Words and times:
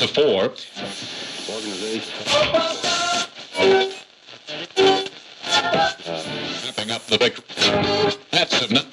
to 0.00 0.08
four. 0.08 0.42
Wrapping 6.64 6.90
up 6.90 7.02
the 7.12 7.18
big 7.18 7.34
That's 8.30 8.56
enough. 8.66 8.86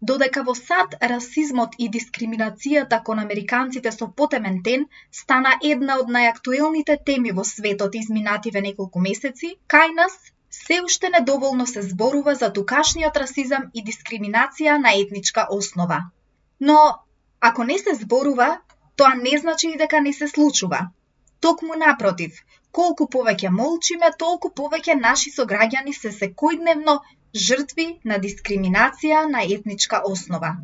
Додека 0.00 0.42
во 0.42 0.54
САД 0.54 0.94
расизмот 1.12 1.72
и 1.78 1.88
дискриминацијата 1.94 2.98
кон 3.06 3.18
американците 3.22 3.90
со 3.92 4.06
потемен 4.20 4.62
тен 4.66 4.86
стана 5.20 5.52
една 5.70 5.96
од 6.02 6.12
најактуелните 6.16 6.98
теми 7.10 7.32
во 7.38 7.44
светот 7.44 7.96
изминативе 8.02 8.60
неколку 8.68 9.00
месеци, 9.08 9.56
кај 9.74 9.94
нас 10.00 10.14
се 10.50 10.80
уште 10.84 11.08
недоволно 11.16 11.66
се 11.66 11.82
зборува 11.82 12.34
за 12.34 12.52
тукашниот 12.52 13.16
расизам 13.24 13.68
и 13.74 13.84
дискриминација 13.90 14.78
на 14.84 14.94
етничка 15.02 15.46
основа. 15.50 16.00
Но, 16.60 16.78
ако 17.40 17.64
не 17.64 17.78
се 17.78 17.94
зборува, 17.94 18.60
тоа 18.96 19.14
не 19.14 19.38
значи 19.38 19.68
и 19.68 19.76
дека 19.76 20.00
не 20.00 20.12
се 20.12 20.28
случува. 20.28 20.88
Токму 21.40 21.74
напротив, 21.78 22.40
колку 22.72 23.06
повеќе 23.06 23.50
молчиме, 23.50 24.10
толку 24.18 24.50
повеќе 24.60 24.98
наши 25.00 25.30
сограѓани 25.30 25.94
се 25.94 26.10
секојдневно 26.14 26.98
жртви 27.46 27.86
на 28.04 28.18
дискриминација 28.18 29.24
на 29.30 29.44
етничка 29.54 30.02
основа. 30.04 30.56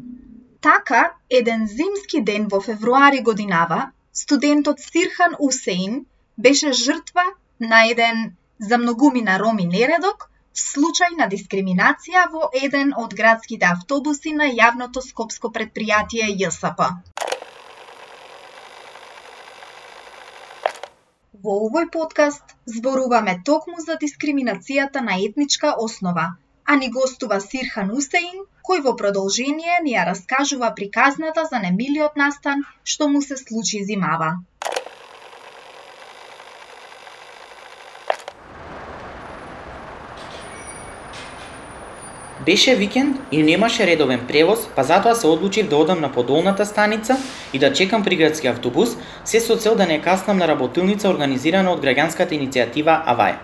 Така, 0.61 1.12
еден 1.30 1.66
зимски 1.66 2.23
ден 2.23 2.49
во 2.51 2.61
февруари 2.61 3.23
годинава, 3.23 3.91
студентот 4.13 4.80
Сирхан 4.80 5.35
Усеин 5.38 6.07
беше 6.38 6.73
жртва 6.73 7.24
на 7.61 7.85
еден 7.91 8.37
за 8.59 8.79
многумина 8.79 9.38
роми 9.38 9.65
нередок, 9.65 10.30
случај 10.61 11.17
на 11.19 11.27
дискриминација 11.31 12.29
во 12.33 12.49
еден 12.61 12.93
од 13.03 13.15
градските 13.21 13.67
автобуси 13.71 14.33
на 14.41 14.47
јавното 14.61 15.03
скопско 15.07 15.51
предпријатие 15.57 16.29
ЈСП. 16.39 16.89
Во 21.45 21.55
овој 21.66 21.91
подкаст 21.96 22.55
зборуваме 22.77 23.35
токму 23.49 23.83
за 23.87 23.99
дискриминацијата 24.05 25.02
на 25.09 25.19
етничка 25.27 25.74
основа, 25.87 26.27
а 26.65 26.77
ни 26.77 26.89
гостува 26.91 27.41
Сирхан 27.41 27.91
Усеин, 27.99 28.39
кој 28.68 28.80
во 28.87 28.95
продолжение 29.01 29.80
ни 29.85 29.93
ја 29.96 30.07
раскажува 30.09 30.71
приказната 30.79 31.45
за 31.51 31.61
немилиот 31.66 32.16
настан 32.16 32.65
што 32.93 33.09
му 33.09 33.21
се 33.27 33.37
случи 33.37 33.83
зимава. 33.91 34.30
Беше 42.40 42.74
викенд 42.74 43.16
и 43.32 43.43
немаше 43.43 43.87
редовен 43.87 44.21
превоз, 44.29 44.59
па 44.77 44.82
затоа 44.82 45.15
се 45.15 45.27
одлучив 45.27 45.68
да 45.68 45.77
одам 45.77 46.01
на 46.01 46.13
подолната 46.13 46.66
станица 46.66 47.16
и 47.52 47.59
да 47.59 47.73
чекам 47.73 48.04
приградски 48.04 48.46
автобус, 48.46 48.96
се 49.24 49.40
со 49.40 49.57
цел 49.57 49.77
да 49.77 49.87
не 49.87 50.01
каснам 50.02 50.43
на 50.43 50.49
работилница 50.49 51.09
организирана 51.09 51.71
од 51.71 51.79
граѓанската 51.79 52.35
иницијатива 52.35 53.07
Авај, 53.07 53.38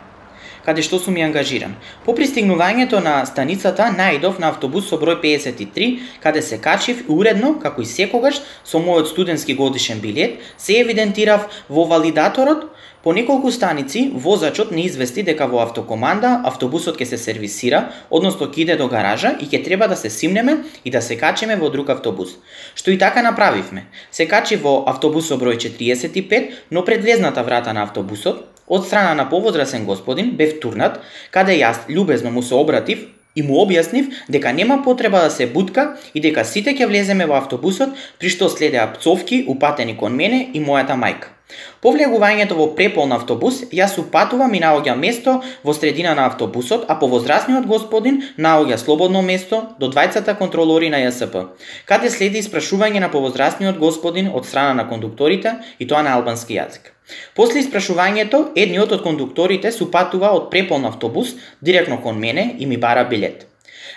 каде 0.66 0.82
што 0.82 0.98
сум 0.98 1.16
и 1.16 1.22
ангажиран. 1.22 1.78
По 2.04 2.18
пристигнувањето 2.18 2.98
на 2.98 3.22
станицата 3.30 3.94
најдов 3.94 4.42
на 4.42 4.50
автобус 4.50 4.90
со 4.90 4.98
број 4.98 5.22
53, 5.22 6.18
каде 6.20 6.42
се 6.42 6.58
качив 6.58 7.06
и 7.06 7.12
уредно, 7.14 7.60
како 7.62 7.82
и 7.82 7.86
секогаш, 7.86 8.42
со 8.64 8.82
мојот 8.82 9.14
студентски 9.14 9.54
годишен 9.54 10.02
билет, 10.02 10.42
се 10.58 10.82
евидентирав 10.82 11.46
во 11.70 11.86
валидаторот 11.86 12.66
По 13.02 13.12
неколку 13.12 13.50
станици, 13.50 14.10
возачот 14.14 14.70
не 14.70 14.84
извести 14.84 15.22
дека 15.24 15.46
во 15.48 15.62
автокоманда 15.64 16.42
автобусот 16.44 16.98
ќе 17.00 17.06
се 17.08 17.16
сервисира, 17.16 17.78
односно 18.12 18.50
ќе 18.52 18.60
иде 18.60 18.76
до 18.76 18.88
гаража 18.92 19.30
и 19.40 19.48
ќе 19.48 19.62
треба 19.64 19.88
да 19.88 19.96
се 19.96 20.10
симнеме 20.12 20.58
и 20.84 20.92
да 20.92 21.00
се 21.00 21.16
качиме 21.16 21.56
во 21.56 21.70
друг 21.72 21.88
автобус. 21.88 22.36
Што 22.76 22.92
и 22.92 22.98
така 23.00 23.22
направивме. 23.24 23.86
Се 24.12 24.28
качи 24.28 24.60
во 24.60 24.84
автобусот 24.84 25.40
број 25.40 25.56
45, 25.56 26.52
но 26.70 26.84
пред 26.84 27.00
влезната 27.00 27.42
врата 27.42 27.72
на 27.72 27.88
автобусот, 27.88 28.44
од 28.68 28.84
страна 28.84 29.14
на 29.14 29.30
повозрасен 29.30 29.88
господин, 29.88 30.36
бев 30.36 30.60
турнат, 30.60 31.00
каде 31.32 31.56
јас 31.56 31.88
љубезно 31.88 32.28
му 32.28 32.44
се 32.44 32.54
обратив 32.54 33.08
и 33.34 33.40
му 33.42 33.64
објаснив 33.64 34.12
дека 34.28 34.52
нема 34.52 34.82
потреба 34.84 35.24
да 35.24 35.30
се 35.30 35.46
бутка 35.46 35.96
и 36.12 36.20
дека 36.20 36.44
сите 36.44 36.76
ќе 36.76 36.84
влеземе 36.84 37.24
во 37.24 37.40
автобусот, 37.40 37.96
при 38.20 38.28
што 38.28 38.52
следеа 38.52 38.90
пцовки 38.92 39.46
упатени 39.48 39.96
кон 39.96 40.12
мене 40.12 40.50
и 40.52 40.60
мојата 40.60 41.00
мајка. 41.00 41.39
По 41.80 41.92
влегувањето 41.94 42.56
во 42.58 42.66
преполн 42.76 43.12
автобус, 43.16 43.62
јас 43.72 43.96
упатувам 43.98 44.54
и 44.54 44.60
наоѓам 44.60 45.00
место 45.00 45.40
во 45.64 45.74
средина 45.74 46.14
на 46.14 46.26
автобусот, 46.26 46.84
а 46.88 46.98
повозрасниот 47.00 47.66
господин 47.66 48.22
наоѓа 48.38 48.76
слободно 48.76 49.22
место 49.22 49.62
до 49.78 49.88
двајцата 49.88 50.36
контролори 50.38 50.90
на 50.90 51.00
ЈСП, 51.06 51.46
каде 51.84 52.10
следи 52.10 52.42
испрашување 52.44 53.00
на 53.00 53.10
повозрасниот 53.10 53.78
господин 53.78 54.30
од 54.34 54.46
страна 54.46 54.74
на 54.74 54.88
кондукторите 54.88 55.56
и 55.78 55.86
тоа 55.86 56.02
на 56.02 56.16
албански 56.18 56.58
јазик. 56.58 56.92
После 57.34 57.64
испрашувањето, 57.64 58.50
едниот 58.56 58.92
од 58.92 59.02
кондукторите 59.02 59.72
се 59.72 59.84
упатува 59.86 60.34
од 60.36 60.50
преполн 60.50 60.84
автобус 60.90 61.34
директно 61.60 62.02
кон 62.02 62.18
мене 62.18 62.54
и 62.58 62.66
ми 62.66 62.76
бара 62.76 63.04
билет. 63.04 63.46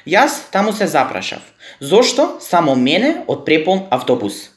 Јас 0.07 0.49
таму 0.51 0.73
се 0.73 0.87
запрашав. 0.87 1.41
Зошто 1.79 2.37
само 2.39 2.75
мене 2.75 3.23
од 3.27 3.45
преполн 3.45 3.87
автобус? 3.89 4.52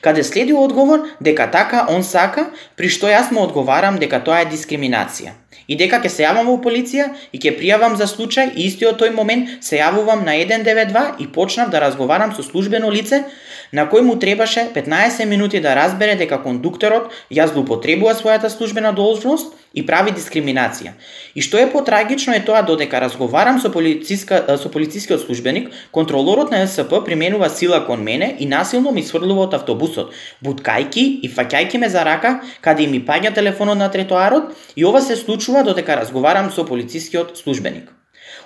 Каде 0.00 0.24
следи 0.24 0.52
одговор 0.52 1.08
дека 1.20 1.50
така 1.50 1.86
он 1.88 2.02
сака, 2.04 2.46
при 2.76 2.88
што 2.88 3.08
јас 3.08 3.30
му 3.32 3.44
одговарам 3.44 3.98
дека 3.98 4.20
тоа 4.24 4.42
е 4.42 4.50
дискриминација. 4.52 5.36
И 5.68 5.76
дека 5.76 6.00
ќе 6.02 6.10
се 6.10 6.24
јавам 6.24 6.48
во 6.50 6.56
полиција 6.64 7.10
и 7.32 7.38
ќе 7.38 7.54
пријавам 7.58 7.96
за 7.96 8.08
случај 8.10 8.54
и 8.54 8.66
истиот 8.66 8.98
тој 9.00 9.14
момент 9.14 9.64
се 9.64 9.78
јавувам 9.78 10.24
на 10.26 10.34
192 10.40 11.22
и 11.22 11.26
почнав 11.32 11.70
да 11.70 11.80
разговарам 11.80 12.34
со 12.34 12.42
службено 12.42 12.90
лице 12.90 13.24
на 13.72 13.86
кој 13.86 14.02
му 14.02 14.16
требаше 14.18 14.68
15 14.74 15.24
минути 15.26 15.60
да 15.60 15.74
разбере 15.78 16.16
дека 16.16 16.42
кондукторот 16.42 17.12
ја 17.30 17.46
злоупотребува 17.52 18.14
својата 18.18 18.50
службена 18.50 18.92
должност 18.92 19.54
и 19.74 19.84
прави 19.86 20.12
дискриминација. 20.14 20.94
И 21.34 21.42
што 21.46 21.60
е 21.60 21.68
потрагично 21.70 22.34
е 22.34 22.42
тоа 22.44 22.62
додека 22.66 23.00
разговарам 23.00 23.60
со 23.60 23.70
полициска 23.70 24.42
со 24.58 24.68
полицискиот 24.68 25.22
службеник, 25.26 25.70
контролорот 25.90 26.50
на 26.50 26.66
СП 26.66 27.04
применува 27.04 27.50
сила 27.50 27.84
кон 27.86 28.02
мене 28.02 28.36
и 28.38 28.46
насилно 28.46 28.90
ми 28.92 29.02
сврлува 29.02 29.46
од 29.46 29.54
автобусот, 29.60 30.12
буткајки 30.42 31.06
и 31.22 31.30
фаќајки 31.30 31.78
ме 31.78 31.88
за 31.88 32.04
рака 32.04 32.40
каде 32.60 32.86
ми 32.86 33.04
паѓа 33.04 33.34
телефонот 33.34 33.78
на 33.78 33.90
тротоарот 33.90 34.52
и 34.76 34.84
ова 34.84 35.02
се 35.02 35.16
случува 35.16 35.62
додека 35.62 35.96
разговарам 35.96 36.50
со 36.50 36.66
полицискиот 36.66 37.38
службеник. 37.38 37.99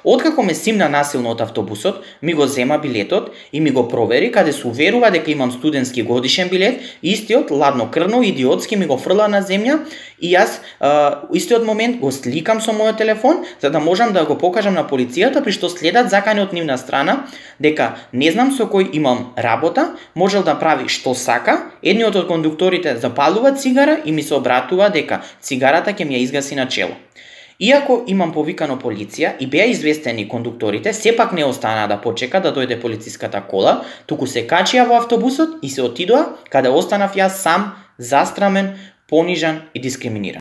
Откако 0.04 0.42
ме 0.42 0.54
симна 0.54 0.88
насилно 0.88 1.30
од 1.32 1.40
автобусот, 1.40 2.02
ми 2.22 2.34
го 2.34 2.46
зема 2.46 2.76
билетот 2.78 3.30
и 3.52 3.60
ми 3.60 3.70
го 3.70 3.88
провери 3.88 4.30
каде 4.32 4.52
се 4.52 4.66
уверува 4.68 5.10
дека 5.10 5.30
имам 5.30 5.52
студентски 5.52 6.02
годишен 6.02 6.48
билет, 6.48 6.80
истиот 7.02 7.50
ладнокрвно 7.50 8.22
идиотски 8.22 8.76
ми 8.76 8.86
го 8.86 8.98
фрла 8.98 9.28
на 9.28 9.40
земја 9.42 9.78
и 10.20 10.34
јас 10.36 10.60
а, 10.80 11.24
истиот 11.32 11.64
момент 11.64 11.96
го 12.00 12.12
сликам 12.12 12.60
со 12.60 12.76
мојот 12.76 12.98
телефон 13.00 13.44
за 13.60 13.70
да 13.70 13.80
можам 13.80 14.12
да 14.12 14.26
го 14.28 14.36
покажам 14.38 14.74
на 14.74 14.84
полицијата 14.84 15.40
при 15.44 15.56
што 15.56 15.72
следат 15.72 16.10
закани 16.12 16.44
од 16.44 16.52
нивна 16.52 16.76
страна 16.78 17.24
дека 17.58 17.96
не 18.12 18.30
знам 18.30 18.52
со 18.52 18.68
кој 18.68 18.92
имам 18.92 19.32
работа, 19.36 19.96
можел 20.14 20.44
да 20.44 20.58
прави 20.60 20.88
што 20.88 21.14
сака, 21.14 21.72
едниот 21.82 22.16
од 22.16 22.28
кондукторите 22.28 22.98
запалува 23.00 23.56
цигара 23.56 24.00
и 24.04 24.12
ми 24.12 24.22
се 24.22 24.34
обратува 24.34 24.90
дека 24.92 25.22
цигарата 25.40 25.96
ќе 25.96 26.04
ми 26.04 26.20
ја 26.20 26.28
изгаси 26.28 26.60
на 26.60 26.68
чело. 26.68 26.92
Иако 27.60 28.00
имам 28.10 28.32
повикано 28.34 28.74
полиција 28.82 29.36
и 29.38 29.46
беа 29.46 29.68
известени 29.70 30.26
кондукторите, 30.28 30.92
сепак 30.92 31.32
не 31.32 31.44
останаа 31.44 31.86
да 31.88 32.00
почека 32.02 32.40
да 32.42 32.50
дојде 32.52 32.80
полициската 32.80 33.40
кола, 33.46 33.84
туку 34.06 34.26
се 34.26 34.42
качија 34.46 34.88
во 34.88 34.98
автобусот 34.98 35.62
и 35.62 35.70
се 35.70 35.82
отидоа, 35.82 36.34
каде 36.50 36.68
останав 36.68 37.14
јас 37.14 37.38
сам, 37.46 37.74
застрамен, 37.98 38.74
понижан 39.08 39.62
и 39.74 39.80
дискриминиран. 39.80 40.40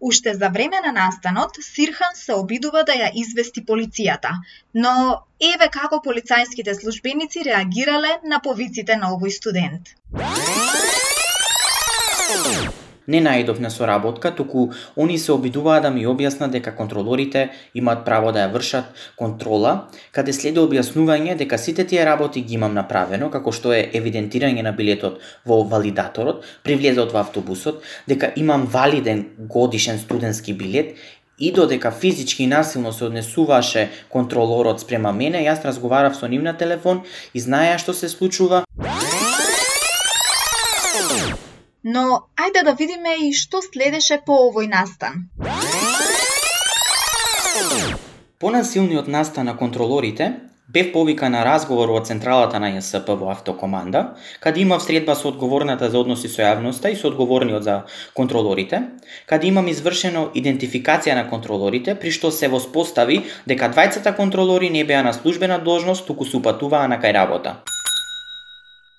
Уште 0.00 0.34
за 0.34 0.48
време 0.48 0.80
на 0.86 0.92
настанот, 0.92 1.50
Сирхан 1.60 2.14
се 2.14 2.34
обидува 2.34 2.84
да 2.84 2.94
ја 2.94 3.10
извести 3.14 3.60
полицијата, 3.66 4.38
но 4.74 5.26
еве 5.40 5.68
како 5.68 5.98
полицајските 5.98 6.78
службеници 6.78 7.42
реагирале 7.44 8.20
на 8.24 8.40
повиците 8.40 8.96
на 8.96 9.10
овој 9.12 9.34
студент 9.34 9.92
не 13.10 13.20
најдов 13.24 13.58
на 13.60 13.70
соработка, 13.70 14.30
туку 14.30 14.70
они 14.96 15.18
се 15.18 15.32
обидуваа 15.32 15.80
да 15.82 15.90
ми 15.90 16.06
објаснат 16.06 16.54
дека 16.54 16.74
контролорите 16.76 17.50
имаат 17.74 18.04
право 18.06 18.32
да 18.32 18.46
ја 18.46 18.52
вршат 18.54 18.94
контрола, 19.18 19.90
каде 20.14 20.32
следи 20.32 20.62
објаснување 20.62 21.36
дека 21.36 21.58
сите 21.58 21.84
тие 21.84 22.06
работи 22.06 22.42
ги 22.42 22.54
имам 22.54 22.74
направено, 22.74 23.30
како 23.30 23.52
што 23.52 23.74
е 23.74 23.82
евидентирање 24.00 24.62
на 24.62 24.72
билетот 24.72 25.18
во 25.44 25.62
валидаторот, 25.64 26.44
при 26.62 26.78
влезот 26.78 27.12
во 27.12 27.24
автобусот, 27.24 27.82
дека 28.06 28.32
имам 28.36 28.66
валиден 28.70 29.26
годишен 29.38 29.98
студентски 29.98 30.54
билет 30.54 30.94
и 31.40 31.52
додека 31.52 31.90
физички 31.90 32.46
насилно 32.46 32.92
се 32.92 33.04
однесуваше 33.04 33.88
контролорот 34.08 34.80
спрема 34.80 35.12
мене, 35.12 35.40
јас 35.48 35.64
разговарав 35.64 36.16
со 36.16 36.28
нив 36.28 36.42
на 36.44 36.52
телефон 36.52 37.02
и 37.34 37.40
знаеа 37.40 37.78
што 37.78 37.96
се 37.96 38.12
случува. 38.12 38.64
Но 41.82 42.28
ајде 42.36 42.64
да 42.64 42.74
видиме 42.76 43.16
и 43.28 43.32
што 43.32 43.62
следеше 43.62 44.20
по 44.26 44.36
овој 44.50 44.68
настан. 44.68 45.28
Понасилниот 48.38 49.08
настан 49.08 49.46
на 49.46 49.56
контролорите 49.56 50.32
Бев 50.72 50.92
повика 50.92 51.28
на 51.28 51.44
разговор 51.44 51.88
во 51.88 52.00
централата 52.00 52.60
на 52.60 52.68
ЈСП 52.70 53.16
во 53.18 53.30
автокоманда, 53.32 54.14
каде 54.40 54.60
имав 54.62 54.82
средба 54.82 55.16
со 55.16 55.28
одговорната 55.28 55.88
за 55.90 55.98
односи 55.98 56.28
со 56.28 56.44
јавноста 56.44 56.92
и 56.92 56.94
со 56.94 57.08
одговорниот 57.10 57.64
за 57.64 57.74
контролорите, 58.14 58.80
каде 59.26 59.50
имам 59.50 59.66
извршено 59.66 60.28
идентификација 60.30 61.18
на 61.18 61.26
контролорите, 61.26 61.96
при 61.98 62.14
што 62.14 62.30
се 62.30 62.46
воспостави 62.46 63.24
дека 63.50 63.72
двајцата 63.74 64.14
контролори 64.14 64.70
не 64.70 64.84
беа 64.84 65.02
на 65.02 65.12
службена 65.12 65.58
должност, 65.58 66.06
туку 66.06 66.24
се 66.24 66.36
упатуваа 66.36 66.86
на 66.86 67.02
кај 67.02 67.18
работа. 67.18 67.56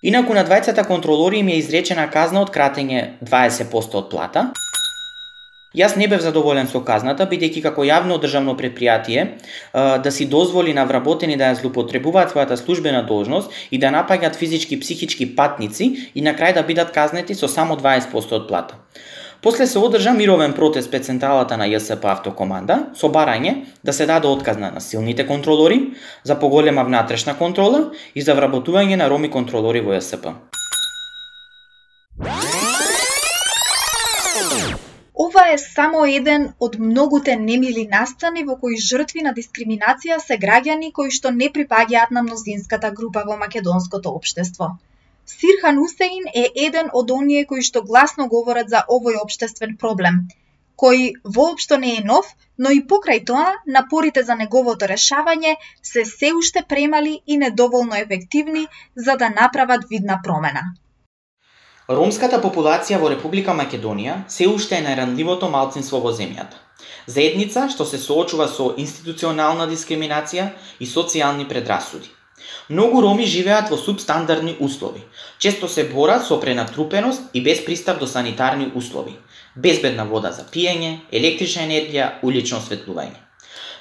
Инаку 0.01 0.33
на 0.33 0.41
двајцата 0.41 0.81
контролори 0.87 1.43
им 1.43 1.49
е 1.53 1.59
изречена 1.61 2.07
казна 2.09 2.41
од 2.41 2.49
кратење 2.49 3.21
20% 3.21 3.99
од 3.99 4.07
плата, 4.09 4.49
Јас 5.71 5.93
не 5.95 6.03
бев 6.11 6.19
задоволен 6.19 6.67
со 6.67 6.81
казната, 6.83 7.23
бидејќи 7.31 7.61
како 7.63 7.85
јавно 7.87 8.17
државно 8.19 8.57
предпријатие 8.59 9.21
да 10.03 10.11
си 10.11 10.25
дозволи 10.27 10.73
на 10.75 10.83
вработени 10.89 11.37
да 11.39 11.47
ја 11.53 11.61
злупотребуваат 11.61 12.33
својата 12.33 12.57
службена 12.59 13.05
должност 13.07 13.55
и 13.71 13.79
да 13.79 13.93
напаѓаат 13.95 14.35
физички 14.35 14.79
психички 14.81 15.29
патници 15.35 16.11
и 16.13 16.21
на 16.21 16.33
крај 16.35 16.57
да 16.59 16.65
бидат 16.67 16.91
казнети 16.91 17.37
со 17.39 17.47
само 17.47 17.77
20% 17.79 18.35
од 18.35 18.49
плата. 18.49 18.75
После 19.41 19.67
се 19.67 19.79
одржа 19.79 20.13
мировен 20.13 20.53
протест 20.53 20.91
пред 20.91 21.05
централата 21.05 21.57
на 21.57 21.65
ЈСП 21.65 22.05
Автокоманда 22.05 22.75
со 22.93 23.09
барање 23.09 23.53
да 23.83 23.93
се 23.93 24.05
даде 24.05 24.27
отказ 24.29 24.57
на 24.61 24.69
насилните 24.71 25.25
контролори, 25.27 25.79
за 26.23 26.37
поголема 26.39 26.83
внатрешна 26.85 27.33
контрола 27.37 27.79
и 28.15 28.21
за 28.21 28.35
вработување 28.37 28.99
на 29.01 29.07
роми 29.09 29.31
контролори 29.33 29.81
во 29.81 29.97
ЈСП. 29.97 30.35
Ова 35.25 35.47
е 35.53 35.57
само 35.57 36.05
еден 36.05 36.47
од 36.59 36.77
многуте 36.77 37.35
немили 37.35 37.87
настани 37.89 38.45
во 38.45 38.59
кои 38.61 38.77
жртви 38.77 39.25
на 39.25 39.33
дискриминација 39.33 40.21
се 40.21 40.37
граѓани 40.37 40.93
кои 40.93 41.09
што 41.09 41.33
не 41.33 41.49
припаѓаат 41.49 42.13
на 42.13 42.21
мнозинската 42.21 42.91
група 42.91 43.25
во 43.25 43.41
македонското 43.41 44.13
општество. 44.21 44.75
Сирхан 45.25 45.79
Усеин 45.79 46.25
е 46.35 46.45
еден 46.65 46.89
од 46.93 47.11
оние 47.11 47.45
кои 47.45 47.61
што 47.61 47.81
гласно 47.81 48.27
говорат 48.27 48.69
за 48.69 48.83
овој 48.97 49.19
обштествен 49.21 49.77
проблем, 49.77 50.27
кој 50.81 51.13
воопшто 51.23 51.77
не 51.77 51.95
е 51.97 52.03
нов, 52.03 52.25
но 52.57 52.69
и 52.71 52.81
покрај 52.91 53.25
тоа 53.25 53.49
напорите 53.77 54.23
за 54.23 54.35
неговото 54.35 54.89
решавање 54.91 55.55
се 55.81 56.05
се 56.05 56.31
уште 56.33 56.63
премали 56.67 57.21
и 57.27 57.37
недоволно 57.37 57.95
ефективни 57.95 58.67
за 58.95 59.15
да 59.17 59.29
направат 59.29 59.85
видна 59.89 60.19
промена. 60.23 60.63
Ромската 61.89 62.39
популација 62.41 62.97
во 63.01 63.09
Република 63.11 63.53
Македонија 63.57 64.21
се 64.27 64.47
уште 64.47 64.77
е 64.79 64.85
најранливото 64.85 65.49
малцинство 65.51 65.99
во 65.99 66.13
земјата. 66.15 66.59
Заедница 67.07 67.67
што 67.69 67.85
се 67.85 67.97
соочува 67.97 68.47
со 68.47 68.71
институционална 68.77 69.67
дискриминација 69.67 70.49
и 70.79 70.87
социјални 70.87 71.47
предрасуди. 71.49 72.09
Многу 72.69 73.01
роми 73.01 73.25
живеат 73.25 73.69
во 73.69 73.77
субстандардни 73.77 74.55
услови. 74.59 75.03
Често 75.39 75.67
се 75.67 75.83
борат 75.89 76.25
со 76.25 76.39
пренатрупеност 76.39 77.21
и 77.33 77.43
без 77.43 77.65
пристап 77.65 77.99
до 77.99 78.07
санитарни 78.07 78.71
услови. 78.75 79.17
Безбедна 79.55 80.05
вода 80.05 80.31
за 80.31 80.47
пиење, 80.47 80.99
електрична 81.11 81.67
енергија, 81.67 82.09
улично 82.23 82.57
осветлување. 82.57 83.19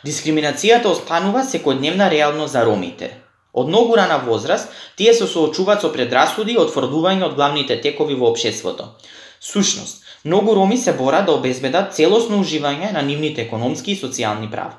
Дискриминацијата 0.04 0.88
останува 0.88 1.44
секојдневна 1.44 2.10
реалност 2.10 2.52
за 2.52 2.64
ромите, 2.64 3.10
Од 3.52 3.68
многу 3.68 3.96
рана 3.96 4.18
возраст, 4.26 4.68
тие 4.96 5.14
се 5.14 5.26
соочуваат 5.26 5.82
со 5.82 5.90
предрасуди 5.94 6.54
и 6.54 6.60
отфрдување 6.62 7.26
од 7.26 7.34
главните 7.34 7.80
текови 7.82 8.14
во 8.14 8.30
општеството. 8.30 8.92
Сушност, 9.40 10.04
многу 10.24 10.54
роми 10.54 10.78
се 10.78 10.92
борат 10.94 11.26
да 11.26 11.34
обезбедат 11.34 11.94
целосно 11.96 12.38
уживање 12.44 12.92
на 12.92 13.02
нивните 13.02 13.42
економски 13.42 13.92
и 13.92 13.98
социјални 13.98 14.50
права, 14.50 14.78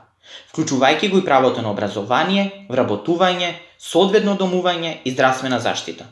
вклучувајќи 0.53 1.09
го 1.11 1.17
и 1.17 1.25
правото 1.25 1.61
на 1.61 1.71
образование, 1.71 2.65
вработување, 2.69 3.53
соодветно 3.79 4.35
домување 4.37 4.97
и 5.05 5.11
здравствена 5.11 5.59
заштита. 5.59 6.05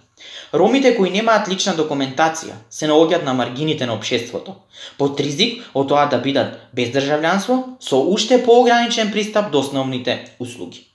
Ромите 0.54 0.96
кои 0.98 1.12
немаат 1.14 1.48
лична 1.48 1.76
документација 1.78 2.56
се 2.70 2.88
наоѓаат 2.90 3.24
на 3.24 3.34
маргините 3.34 3.86
на 3.86 3.94
обшеството, 3.94 4.56
под 4.98 5.20
ризик 5.20 5.62
од 5.74 5.88
тоа 5.92 6.08
да 6.12 6.18
бидат 6.24 6.58
без 6.74 6.90
државјанство 6.96 7.60
со 7.80 8.02
уште 8.16 8.42
поограничен 8.46 9.12
пристап 9.12 9.52
до 9.52 9.60
основните 9.60 10.18
услуги. 10.40 10.88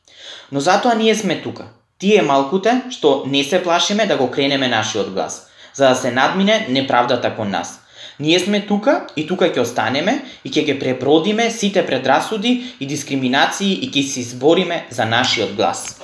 Но 0.53 0.61
затоа 0.61 0.95
ние 0.95 1.15
сме 1.15 1.41
тука. 1.43 1.71
Тие 1.99 2.23
малкуте 2.23 2.83
што 2.91 3.23
не 3.27 3.45
се 3.45 3.63
плашиме 3.63 4.07
да 4.07 4.17
го 4.17 4.31
кренеме 4.31 4.69
нашиот 4.69 5.15
глас, 5.15 5.47
за 5.75 5.89
да 5.89 5.95
се 5.95 6.11
надмине 6.11 6.67
неправдата 6.69 7.37
кон 7.37 7.51
нас. 7.51 7.81
Ние 8.21 8.39
сме 8.39 8.61
тука 8.67 9.07
и 9.17 9.27
тука 9.27 9.49
ќе 9.51 9.61
останеме 9.61 10.15
и 10.45 10.51
ќе 10.51 10.65
ги 10.65 10.79
пребродиме 10.79 11.51
сите 11.51 11.87
предрасуди 11.87 12.53
и 12.81 12.87
дискриминации 12.87 13.73
и 13.85 13.91
ќе 13.91 14.03
се 14.09 14.21
избориме 14.21 14.87
за 14.91 15.05
нашиот 15.05 15.55
глас. 15.57 16.01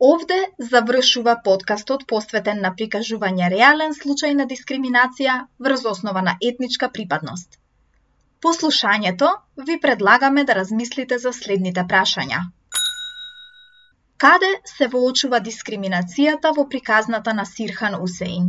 Овде 0.00 0.36
завршува 0.58 1.34
подкастот 1.44 2.06
посветен 2.08 2.62
на 2.64 2.70
прикажување 2.76 3.50
реален 3.52 3.92
случај 3.96 4.32
на 4.38 4.46
дискриминација 4.52 5.34
врз 5.66 5.84
основа 5.90 6.22
на 6.28 6.36
етничка 6.40 6.88
припадност. 6.94 7.58
Послушањето 8.40 9.28
ви 9.66 9.76
предлагаме 9.80 10.44
да 10.44 10.54
размислите 10.54 11.18
за 11.18 11.32
следните 11.36 11.84
прашања. 11.90 12.40
Каде 14.20 14.48
се 14.68 14.86
воочува 14.92 15.38
дискриминацијата 15.40 16.50
во 16.56 16.66
приказната 16.72 17.32
на 17.36 17.44
Сирхан 17.50 17.94
Усеин? 18.06 18.48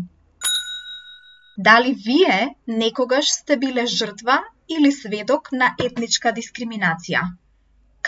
Дали 1.67 1.93
вие 2.07 2.39
некогаш 2.81 3.29
сте 3.35 3.55
биле 3.61 3.85
жртва 3.85 4.35
или 4.77 4.91
сведок 4.91 5.47
на 5.61 5.69
етничка 5.85 6.33
дискриминација? 6.39 7.21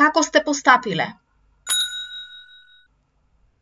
Како 0.01 0.23
сте 0.27 0.41
постапиле? 0.43 1.05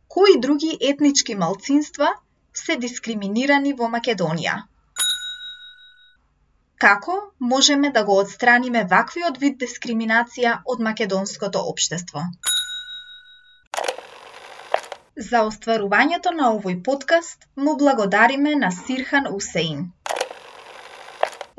Кои 0.08 0.34
други 0.46 0.72
етнички 0.90 1.36
малцинства 1.44 2.08
се 2.64 2.76
дискриминирани 2.86 3.72
во 3.82 3.90
Македонија? 3.92 4.56
Како 6.86 7.20
можеме 7.54 7.92
да 7.98 8.02
го 8.10 8.18
одстраниме 8.24 8.82
ваквиот 8.96 9.38
вид 9.46 9.62
дискриминација 9.62 10.56
од 10.66 10.82
македонското 10.90 11.62
општество? 11.74 12.26
За 15.22 15.40
остварувањето 15.46 16.30
на 16.36 16.46
овој 16.52 16.76
подкаст 16.86 17.44
му 17.64 17.72
благодариме 17.80 18.52
на 18.60 18.70
Сирхан 18.76 19.26
Усеин. 19.36 19.82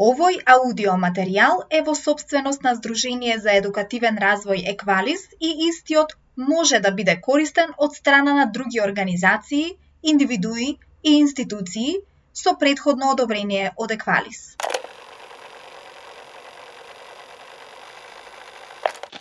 Овој 0.07 0.39
аудиоматеријал 0.53 1.61
е 1.77 1.81
во 1.89 1.93
собственост 1.99 2.65
на 2.67 2.73
Сдружение 2.79 3.37
за 3.45 3.53
едукативен 3.59 4.17
развој 4.23 4.65
Еквалис 4.71 5.23
и 5.39 5.51
истиот 5.67 6.15
може 6.49 6.79
да 6.85 6.91
биде 6.97 7.15
користен 7.27 7.71
од 7.77 7.95
страна 7.95 8.33
на 8.39 8.45
други 8.57 8.81
организации, 8.87 9.77
индивидуи 10.13 10.67
и 11.03 11.15
институции 11.19 11.95
со 12.33 12.55
предходно 12.65 13.11
одобрение 13.11 13.71
од 13.77 13.91
Еквалис. 13.91 14.57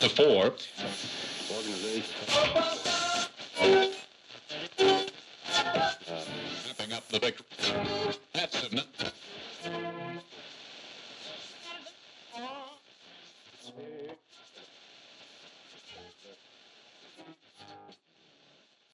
Before, 0.00 0.50
organization. 1.60 2.91
The 7.12 7.18
victory. 7.18 7.46
That's 8.32 8.72
enough. 8.72 9.01